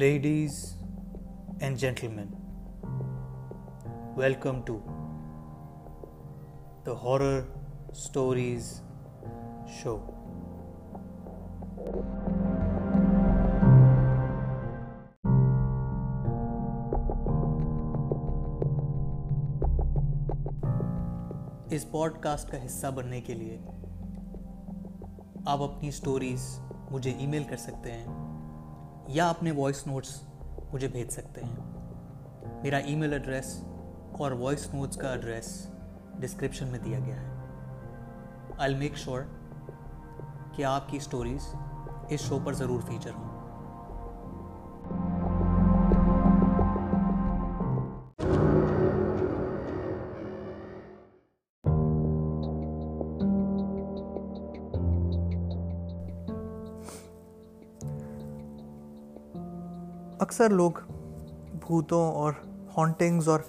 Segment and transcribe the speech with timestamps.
[0.00, 0.76] Ladies
[1.60, 2.28] and gentlemen,
[4.16, 4.76] welcome to
[6.84, 7.40] the Horror
[7.94, 8.68] Stories
[9.72, 9.96] Show.
[21.70, 23.58] اس podcast کا حصہ بننے کے لیے
[25.46, 26.48] آپ اپنی سٹوریز
[26.90, 28.19] مجھے ای میل کر سکتے ہیں
[29.12, 30.22] یا اپنے وائس نوٹس
[30.72, 31.56] مجھے بھیج سکتے ہیں۔
[32.62, 33.64] میرا ای میل ایڈریس
[34.18, 35.66] اور وائس نوٹس کا ایڈریس
[36.14, 37.26] ڈسکرپشن میں دیا گیا ہے۔
[38.58, 39.22] آئی میک شور
[40.52, 41.54] کہ آپ کی اسٹوریز
[42.08, 43.29] اس شو پر ضرور فیچر ہوں۔
[60.20, 60.70] اکثر لوگ
[61.66, 62.32] بھوتوں اور
[62.76, 63.40] ہانٹنگز اور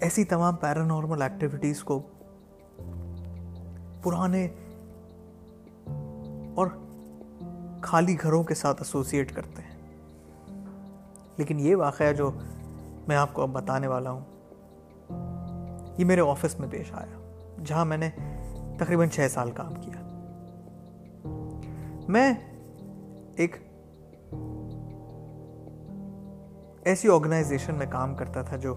[0.00, 2.02] ایسی تمام پیرانارمل ایکٹیویٹیز کو
[4.02, 4.48] پرانے
[6.54, 6.66] اور
[7.82, 9.74] خالی گھروں کے ساتھ ایسوسیٹ کرتے ہیں۔
[11.36, 12.30] لیکن یہ واقعہ جو
[13.08, 14.20] میں آپ کو اب بتانے والا ہوں،
[15.98, 18.10] یہ میرے آفس میں پیش آیا، جہاں میں نے
[18.78, 20.00] تقریباً چھ سال کام کیا۔
[22.08, 22.34] میں
[23.36, 23.56] ایک
[26.84, 28.74] ایسی آرگنائزیشن میں کام کرتا تھا جو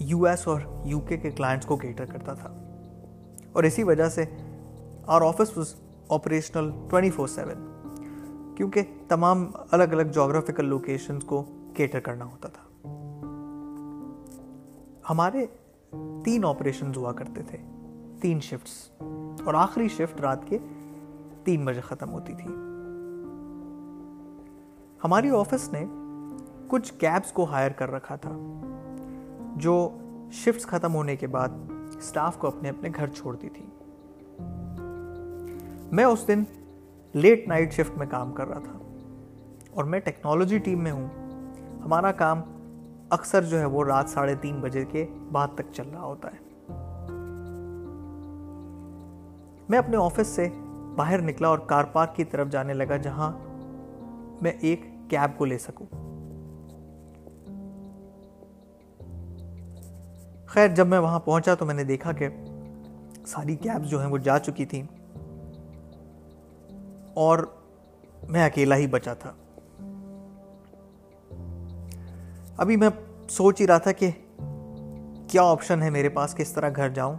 [0.00, 2.50] یو ایس اور یو کے کے کلائنٹس کو کیٹر کرتا تھا۔
[3.52, 4.24] اور اسی وجہ سے
[5.06, 5.74] our office was
[6.08, 7.66] operational twenty four seven
[8.56, 12.88] کیونکہ تمام الگ الگ جغرافیکل لوکیشنز کو کیٹر کرنا ہوتا تھا۔
[15.10, 15.46] ہمارے
[16.24, 17.58] تین آپریشنز ہوا کرتے تھے،
[18.20, 19.02] تین شفٹس
[19.44, 20.58] اور آخری شفٹ رات کے
[21.44, 22.50] تین بجے ختم ہوتی تھی۔
[25.04, 25.84] ہماری آفس نے
[26.70, 28.32] کچھ کیبس کو ہائر کر رکھا تھا،
[29.56, 29.98] جو
[30.32, 31.48] شفٹس ختم ہونے کے بعد
[31.98, 33.66] اسٹاف کو اپنے اپنے گھر چھوڑتی تھی۔
[35.92, 36.42] میں اس دن
[37.12, 38.78] لیٹ نائٹ شفٹ میں کام کر رہا تھا
[39.70, 41.06] اور میں ٹیکنالوجی ٹیم میں ہوں۔
[41.84, 42.42] ہمارا کام
[43.10, 46.50] اکثر جو ہے وہ رات ساڑھے تین بجے کے بعد تک چل رہا ہوتا ہے۔
[49.68, 50.48] میں اپنے آفس سے
[50.96, 53.32] باہر نکلا اور کار پارک کی طرف جانے لگا، جہاں
[54.42, 55.86] میں ایک کیب کو لے سکوں۔
[60.50, 62.28] خیر، جب میں وہاں پہنچا تو میں نے دیکھا کہ
[63.26, 64.82] ساری کیبز جو ہیں وہ جا چکی تھیں
[67.14, 67.38] اور
[68.28, 69.32] میں اکیلا ہی بچا تھا۔
[72.56, 72.88] ابھی میں
[73.30, 74.10] سوچ ہی رہا تھا کہ
[75.28, 77.16] کیا آپشن ہے میرے پاس کس طرح گھر جاؤں۔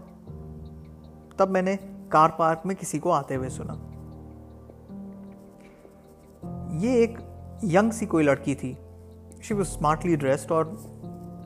[1.37, 1.75] تب میں نے
[2.09, 3.73] کار پارک میں کسی کو آتے ہوئے سنا۔
[6.71, 7.11] یہ ایک
[7.63, 8.73] ینگ سی کوئی لڑکی تھی۔
[9.41, 10.65] شی واز اسمارٹلی ڈریسڈ اور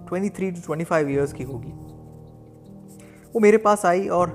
[0.07, 1.71] twenty three to twenty five years کی ہوگی۔
[3.33, 4.27] وہ میرے پاس آئی اور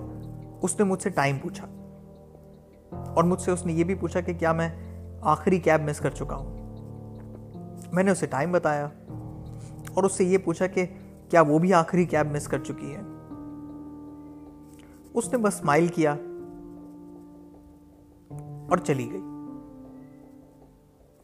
[0.63, 1.67] اس نے مجھ سے ٹائم پوچھا۔
[2.91, 4.69] اور مجھ سے اس نے یہ بھی پوچھا کہ کیا میں
[5.21, 6.61] آخری کیب مس کر چکا ہوں۔
[7.93, 8.85] میں نے اسے ٹائم بتایا
[9.95, 10.87] اور اس سے یہ پوچھا کہ
[11.31, 13.01] کیا وہ بھی آخری کیب مس کر چکی ہے۔
[15.15, 16.13] اس نے بس اسمائل کیا
[18.71, 19.23] اور چلی گئی۔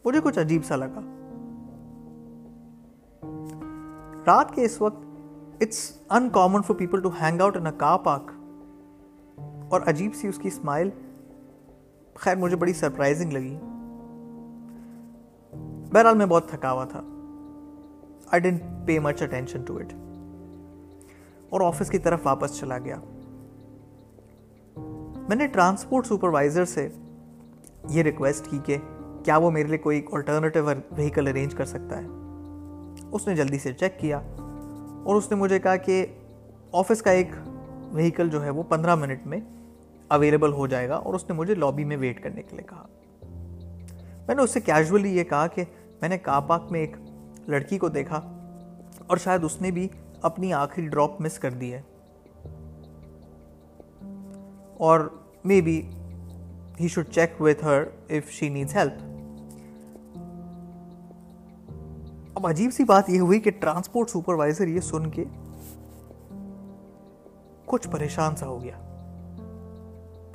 [0.04, 1.15] مجھے کچھ عجیب سا لگا۔
[4.26, 4.96] رات کے اس وقت
[5.60, 5.92] it's
[6.30, 8.30] uncommon for people to hang out in a car park
[9.70, 10.90] اور عجیب سی اس کی اسمائل
[12.14, 13.58] خیر مجھے بڑی سرپرائزنگ لگی۔
[15.92, 17.00] بہرحال میں بہت تھکا ہوا تھا۔
[18.26, 19.92] I didn't pay much attention to it
[21.50, 22.96] اور آفس کی طرف واپس چلا گیا۔
[25.28, 26.88] میں نے ٹرانسپورٹ سپروائزر سے
[27.88, 28.76] یہ ریکویسٹ کی کہ
[29.24, 32.06] کیا وہ میرے لیے کوئی آلٹرنیٹیو وہیکل ارینج کر سکتا ہے۔
[33.12, 34.20] اس نے جلدی سے چیک کیا
[35.04, 36.06] اور اس نے مجھے کہا کہ
[36.72, 37.28] آفس کا ایک
[37.92, 39.40] وہیکل جو ہے وہ پندرہ منٹ میں
[40.08, 42.86] اویلیبل ہو جائے گا اور اس نے مجھے لابی میں ویٹ کرنے کے لیے کہا۔
[44.26, 45.64] میں نے اس سے کیجولی یہ کہا کہ
[46.00, 46.96] میں نے کار پارک میں ایک
[47.48, 48.20] لڑکی کو دیکھا
[49.06, 49.88] اور شاید اس نے بھی
[50.22, 51.82] اپنی آخری ڈراپ مس کر دی ہے۔
[54.78, 55.00] اور
[55.60, 55.82] maybe
[56.80, 58.92] he should check with her if she needs help
[62.36, 65.24] اب عجیب سی بات یہ ہوئی کہ ٹرانسپورٹ سپروائزر یہ سن کے
[67.66, 68.76] کچھ پریشان سا ہو گیا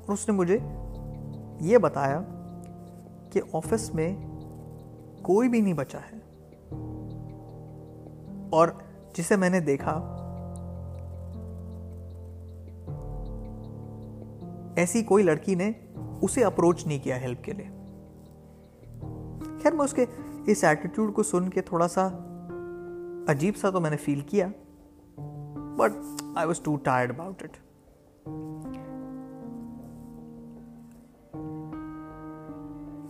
[0.06, 0.58] اور اس نے مجھے
[1.62, 2.22] یہ بتایا
[3.32, 4.16] کہ آفس میں
[5.22, 6.18] کوئی بھی نہیں بچا ہے
[8.50, 8.68] اور
[9.14, 10.18] جسے میں نے دیکھا
[14.76, 15.72] ایسی کوئی لڑکی نے
[16.22, 17.68] اسے اپروچ نہیں کیا ہیلپ کے لیے۔
[19.64, 20.06] خیر میں اس کے
[20.46, 22.08] اس ایٹیٹیوڈ کو سن کے تھوڑا سا
[23.28, 24.48] عجیب سا تو میں نے فیل کیا
[25.78, 25.92] but
[26.36, 27.58] I was too tired about it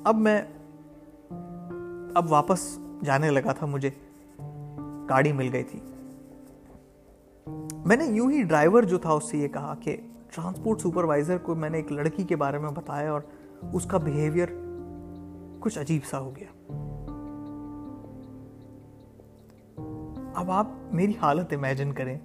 [0.04, 0.42] اب میں،
[2.16, 3.90] اب واپس جانے لگا تھا، مجھے
[5.10, 5.80] گاڑی مل گئی تھی۔
[7.86, 9.98] میں نے یوں ہی ڈرائیور جو تھا اس سے یہ کہا کہ
[10.32, 13.22] ٹرانسپورٹ سپروائزر کو میں نے ایک لڑکی کے بارے میں بتایا اور
[13.74, 14.48] اس کا بیہیویئر
[15.60, 16.48] کچھ عجیب سا ہو گیا۔
[20.36, 22.18] اب آپ میری حالت امیجن کریں۔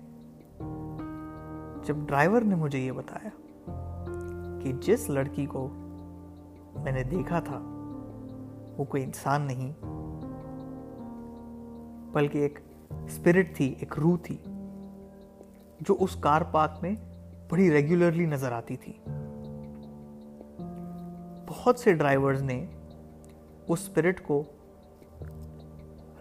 [1.84, 3.28] جب ڈرائیور نے مجھے یہ بتایا
[4.62, 5.68] کہ جس لڑکی کو
[6.74, 7.58] میں نے دیکھا تھا،
[8.78, 9.72] وہ کوئی انسان نہیں،
[12.12, 12.58] بلکہ ایک
[12.90, 14.36] اسپرٹ تھی، ایک روح تھی،
[15.80, 16.94] جو اس کار پارک میں
[17.48, 18.92] بڑی ریگولرلی نظر آتی تھی۔
[21.48, 22.66] بہت سے ڈرائیورز نے
[23.68, 24.42] اس اسپرٹ کو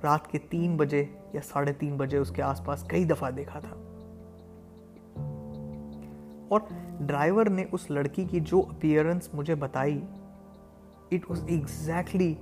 [0.06, 3.60] رات کے تین بجے یا ساڑھے تین بجے اس کے آس پاس کئی دفعہ دیکھا
[3.60, 3.76] تھا۔
[6.50, 6.60] اور
[7.00, 10.02] ڈرائیور نے اس لڑکی کی جو اپیئرنس مجھے بتائی
[11.12, 12.34] it was exactly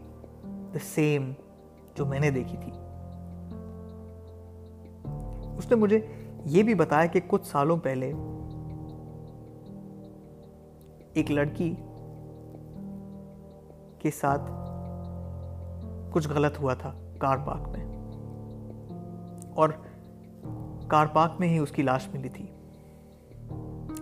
[0.43, 1.31] the same
[1.95, 2.71] جو میں نے دیکھی تھی۔
[5.57, 5.99] اس نے مجھے
[6.45, 8.13] یہ بھی بتایا کہ کچھ سالوں پہلے
[11.13, 11.75] ایک لڑکی
[13.99, 14.51] کے ساتھ
[16.11, 16.93] کچھ غلط ہوا تھا۔
[17.23, 17.85] کار پارک میں۔
[19.55, 19.69] اور
[20.87, 22.45] کار پارک میں ہی اس کی لاش ملی تھی۔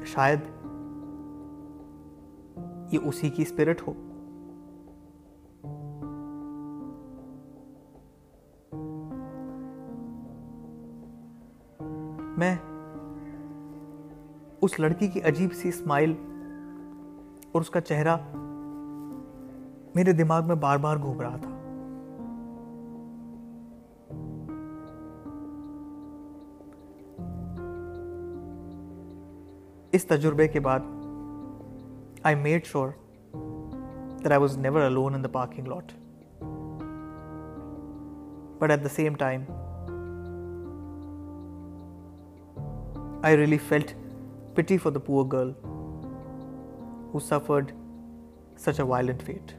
[0.06, 0.40] شاید
[2.94, 3.94] یہ اسی کی اسپرٹ ہو۔
[12.38, 12.56] میں
[14.62, 16.14] اس لڑکی کی عجیب سی اسمائل
[17.52, 18.18] اور اس کا چہرہ
[19.96, 21.51] میرے دماغ میں بار بار گھوم رہا تھا۔
[29.94, 30.80] اس تجربے کے بعد
[32.24, 32.90] I made sure
[34.20, 35.92] that I was never alone in the parking lot
[38.60, 39.44] but at the same time
[43.24, 43.92] I really felt
[44.56, 45.52] pity for the poor girl
[47.14, 47.72] who suffered
[48.58, 49.52] such a violent fate